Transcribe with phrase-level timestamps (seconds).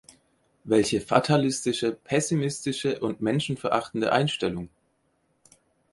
[0.63, 4.69] Welche fatalistische, pessimistische und menschenverachtende Einstellung!